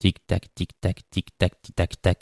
Tic-tac, 0.00 0.54
tic-tac, 0.54 1.02
tic-tac, 1.10 1.60
tic-tac-tac. 1.60 2.18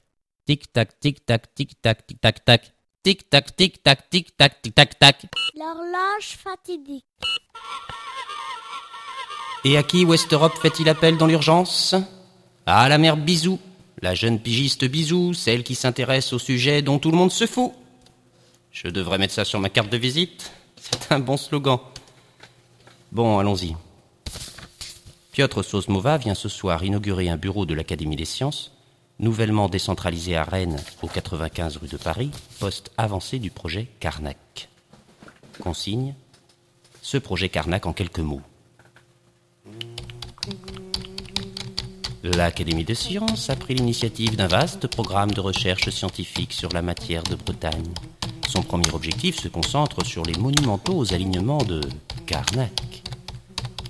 Tic-tac, 0.47 0.99
tic-tac, 0.99 1.55
tic-tac, 1.55 2.07
tic-tac-tac. 2.07 2.73
Tic-tac, 3.03 3.55
tic-tac, 3.55 4.09
tic-tac, 4.09 4.63
tic-tac-tac. 4.63 5.27
L'horloge 5.55 6.39
fatidique. 6.43 7.05
Et 9.67 9.77
à 9.77 9.83
qui 9.83 10.07
West 10.07 10.33
Europe 10.33 10.57
fait-il 10.57 10.89
appel 10.89 11.19
dans 11.19 11.27
l'urgence? 11.27 11.95
À 12.65 12.89
la 12.89 12.97
mère 12.97 13.19
Bisou, 13.19 13.59
la 14.01 14.15
jeune 14.15 14.41
pigiste 14.41 14.87
Bisou, 14.87 15.35
celle 15.35 15.63
qui 15.63 15.75
s'intéresse 15.75 16.33
au 16.33 16.39
sujet 16.39 16.81
dont 16.81 16.99
tout 16.99 17.11
le 17.11 17.19
monde 17.19 17.31
se 17.31 17.47
fout. 17.47 17.73
Je 18.71 18.89
devrais 18.89 19.19
mettre 19.19 19.35
ça 19.35 19.45
sur 19.45 19.61
ma 19.61 19.69
carte 19.69 19.91
de 19.91 19.99
visite. 19.99 20.51
C'est 20.77 21.13
un 21.13 21.19
bon 21.19 21.37
slogan. 21.37 21.79
Bon, 23.13 23.39
allons-y. 23.39 23.77
Piotr 25.37 25.63
Sosmova 25.63 26.17
vient 26.17 26.35
ce 26.35 26.49
soir 26.49 26.83
inaugurer 26.83 27.29
un 27.29 27.37
bureau 27.37 27.67
de 27.67 27.75
l'Académie 27.75 28.17
des 28.17 28.25
sciences, 28.25 28.73
nouvellement 29.19 29.69
décentralisé 29.69 30.35
à 30.35 30.45
Rennes, 30.45 30.81
au 31.03 31.09
95 31.09 31.77
rue 31.77 31.89
de 31.89 31.99
Paris, 31.99 32.31
poste 32.59 32.91
avancé 32.97 33.39
du 33.39 33.51
projet 33.51 33.87
Carnac. 34.01 34.71
Consigne 35.61 36.15
Ce 37.03 37.19
projet 37.19 37.51
Carnac 37.51 37.85
en 37.85 37.93
quelques 37.93 38.21
mots. 38.21 38.41
L'Académie 42.23 42.85
des 42.85 42.95
sciences 42.95 43.51
a 43.51 43.57
pris 43.57 43.75
l'initiative 43.75 44.37
d'un 44.37 44.49
vaste 44.49 44.87
programme 44.87 45.33
de 45.33 45.41
recherche 45.41 45.91
scientifique 45.91 46.55
sur 46.55 46.71
la 46.73 46.81
matière 46.81 47.25
de 47.25 47.35
Bretagne. 47.35 47.93
Son 48.49 48.63
premier 48.63 48.91
objectif 48.95 49.39
se 49.39 49.49
concentre 49.49 50.03
sur 50.03 50.23
les 50.23 50.39
monumentaux 50.39 51.13
alignements 51.13 51.63
de 51.63 51.83
Carnac. 52.25 52.86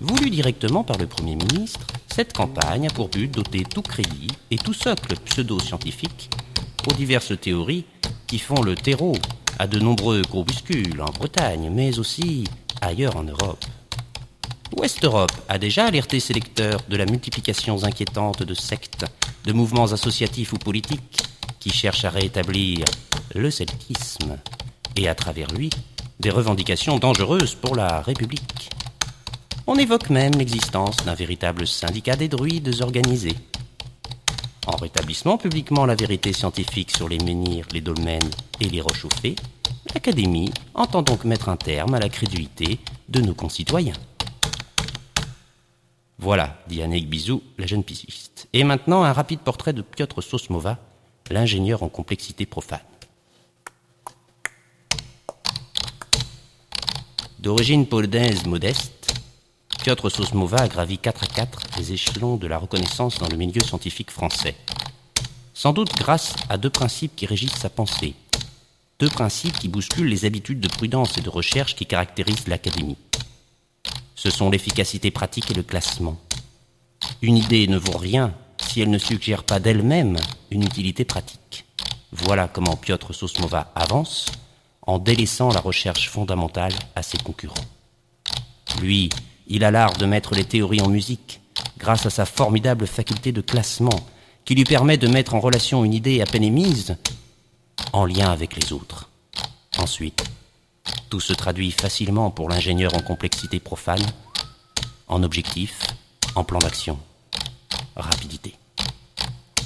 Voulu 0.00 0.28
directement 0.28 0.84
par 0.84 0.98
le 0.98 1.06
Premier 1.06 1.36
ministre, 1.36 1.86
cette 2.06 2.34
campagne 2.34 2.86
a 2.86 2.90
pour 2.90 3.08
but 3.08 3.28
d'ôter 3.28 3.62
tout 3.62 3.82
crédit 3.82 4.28
et 4.50 4.58
tout 4.58 4.74
socle 4.74 5.14
pseudo-scientifique 5.24 6.30
aux 6.88 6.92
diverses 6.92 7.38
théories 7.40 7.84
qui 8.26 8.38
font 8.38 8.62
le 8.62 8.74
terreau 8.74 9.14
à 9.58 9.66
de 9.66 9.78
nombreux 9.78 10.22
groupuscules 10.22 11.00
en 11.00 11.10
Bretagne, 11.10 11.70
mais 11.72 11.98
aussi 11.98 12.44
ailleurs 12.80 13.16
en 13.16 13.24
Europe. 13.24 13.64
Ouest 14.76 15.02
Europe 15.02 15.32
a 15.48 15.58
déjà 15.58 15.86
alerté 15.86 16.20
ses 16.20 16.34
lecteurs 16.34 16.80
de 16.88 16.96
la 16.96 17.06
multiplication 17.06 17.82
inquiétante 17.84 18.42
de 18.42 18.54
sectes, 18.54 19.06
de 19.44 19.52
mouvements 19.52 19.92
associatifs 19.92 20.52
ou 20.52 20.58
politiques 20.58 21.22
qui 21.58 21.70
cherchent 21.70 22.04
à 22.04 22.10
rétablir 22.10 22.84
le 23.34 23.50
celtisme 23.50 24.38
et 24.96 25.08
à 25.08 25.14
travers 25.14 25.50
lui 25.52 25.70
des 26.20 26.30
revendications 26.30 26.98
dangereuses 26.98 27.54
pour 27.54 27.74
la 27.76 28.00
République. 28.02 28.70
On 29.68 29.74
évoque 29.76 30.10
même 30.10 30.34
l'existence 30.34 30.96
d'un 30.98 31.14
véritable 31.14 31.66
syndicat 31.66 32.14
des 32.14 32.28
druides 32.28 32.82
organisés. 32.82 33.36
En 34.66 34.76
rétablissant 34.76 35.38
publiquement 35.38 35.86
la 35.86 35.96
vérité 35.96 36.32
scientifique 36.32 36.90
sur 36.90 37.08
les 37.08 37.18
menhirs, 37.18 37.66
les 37.72 37.80
dolmens 37.80 38.30
et 38.60 38.68
les 38.68 38.80
roches 38.80 39.06
l'Académie 39.92 40.52
entend 40.74 41.02
donc 41.02 41.24
mettre 41.24 41.48
un 41.48 41.56
terme 41.56 41.94
à 41.94 41.98
la 41.98 42.08
crédulité 42.08 42.78
de 43.08 43.20
nos 43.20 43.34
concitoyens. 43.34 43.96
Voilà, 46.18 46.58
dit 46.68 46.82
Annick 46.82 47.08
Bizou, 47.08 47.42
la 47.58 47.66
jeune 47.66 47.84
pisciste. 47.84 48.48
Et 48.52 48.64
maintenant, 48.64 49.04
un 49.04 49.12
rapide 49.12 49.40
portrait 49.40 49.72
de 49.72 49.82
Piotr 49.82 50.22
Sosmova, 50.22 50.78
l'ingénieur 51.30 51.82
en 51.82 51.88
complexité 51.88 52.46
profane. 52.46 52.80
D'origine 57.38 57.86
polonaise 57.86 58.46
modeste, 58.46 59.05
Piotr 59.86 60.10
Sosmova 60.10 60.62
a 60.62 60.66
gravi 60.66 60.98
4 60.98 61.22
à 61.22 61.26
4 61.28 61.60
les 61.78 61.92
échelons 61.92 62.34
de 62.34 62.48
la 62.48 62.58
reconnaissance 62.58 63.20
dans 63.20 63.28
le 63.28 63.36
milieu 63.36 63.60
scientifique 63.60 64.10
français. 64.10 64.56
Sans 65.54 65.72
doute 65.72 65.94
grâce 65.96 66.34
à 66.48 66.58
deux 66.58 66.70
principes 66.70 67.14
qui 67.14 67.24
régissent 67.24 67.60
sa 67.60 67.70
pensée. 67.70 68.14
Deux 68.98 69.08
principes 69.08 69.56
qui 69.56 69.68
bousculent 69.68 70.08
les 70.08 70.24
habitudes 70.24 70.58
de 70.58 70.66
prudence 70.66 71.16
et 71.18 71.20
de 71.20 71.28
recherche 71.28 71.76
qui 71.76 71.86
caractérisent 71.86 72.48
l'Académie. 72.48 72.96
Ce 74.16 74.28
sont 74.28 74.50
l'efficacité 74.50 75.12
pratique 75.12 75.52
et 75.52 75.54
le 75.54 75.62
classement. 75.62 76.20
Une 77.22 77.36
idée 77.36 77.68
ne 77.68 77.78
vaut 77.78 77.96
rien 77.96 78.34
si 78.58 78.80
elle 78.80 78.90
ne 78.90 78.98
suggère 78.98 79.44
pas 79.44 79.60
d'elle-même 79.60 80.16
une 80.50 80.64
utilité 80.64 81.04
pratique. 81.04 81.64
Voilà 82.10 82.48
comment 82.48 82.74
Piotr 82.74 83.14
Sosmova 83.14 83.70
avance 83.76 84.32
en 84.82 84.98
délaissant 84.98 85.50
la 85.50 85.60
recherche 85.60 86.10
fondamentale 86.10 86.74
à 86.96 87.04
ses 87.04 87.18
concurrents. 87.18 87.54
Lui, 88.80 89.10
il 89.46 89.64
a 89.64 89.70
l'art 89.70 89.96
de 89.96 90.06
mettre 90.06 90.34
les 90.34 90.44
théories 90.44 90.80
en 90.80 90.88
musique 90.88 91.40
grâce 91.78 92.06
à 92.06 92.10
sa 92.10 92.26
formidable 92.26 92.86
faculté 92.86 93.32
de 93.32 93.40
classement 93.40 94.06
qui 94.44 94.54
lui 94.54 94.64
permet 94.64 94.96
de 94.96 95.08
mettre 95.08 95.34
en 95.34 95.40
relation 95.40 95.84
une 95.84 95.94
idée 95.94 96.20
à 96.20 96.26
peine 96.26 96.44
émise 96.44 96.96
en 97.92 98.04
lien 98.04 98.30
avec 98.30 98.56
les 98.56 98.72
autres. 98.72 99.10
Ensuite, 99.78 100.24
tout 101.10 101.20
se 101.20 101.32
traduit 101.32 101.72
facilement 101.72 102.30
pour 102.30 102.48
l'ingénieur 102.48 102.94
en 102.94 103.00
complexité 103.00 103.58
profane, 103.58 104.04
en 105.08 105.22
objectif, 105.22 105.80
en 106.34 106.44
plan 106.44 106.58
d'action, 106.58 106.98
rapidité. 107.96 108.54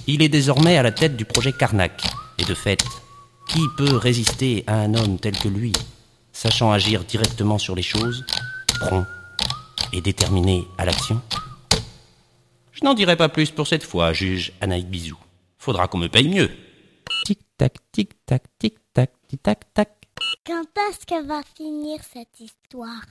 Il 0.07 0.23
est 0.23 0.29
désormais 0.29 0.77
à 0.77 0.83
la 0.83 0.93
tête 0.93 1.17
du 1.17 1.25
projet 1.25 1.53
Carnac, 1.53 2.03
et 2.39 2.45
de 2.45 2.55
fait, 2.55 2.83
qui 3.49 3.63
peut 3.77 3.97
résister 3.97 4.65
à 4.67 4.75
un 4.77 4.95
homme 4.95 5.19
tel 5.19 5.37
que 5.37 5.49
lui, 5.49 5.73
sachant 6.33 6.73
agir 6.73 7.05
directement 7.05 7.59
sur 7.59 7.75
les 7.75 7.83
choses, 7.83 8.25
prompt 8.81 9.07
et 9.93 10.01
déterminé 10.01 10.67
à 10.79 10.85
l'action 10.85 11.21
Je 12.73 12.85
n'en 12.85 12.95
dirai 12.95 13.17
pas 13.17 13.29
plus 13.29 13.51
pour 13.51 13.67
cette 13.67 13.85
fois, 13.85 14.13
juge 14.13 14.53
Anaïk 14.61 14.89
Bizou. 14.89 15.19
Faudra 15.59 15.89
qu'on 15.89 15.99
me 15.99 16.09
paye 16.09 16.29
mieux. 16.29 16.51
Tic-tac, 17.25 17.75
tic-tac, 17.93 18.45
tic-tac, 18.59 19.13
tic-tac, 19.29 19.75
tac. 19.75 19.91
Quand 20.47 20.65
est-ce 20.89 21.07
que 21.07 21.27
va 21.27 21.43
finir 21.57 22.01
cette 22.03 22.41
histoire? 22.41 23.05